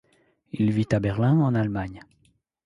[0.51, 2.01] Il vit à Berlin, en Allemagne.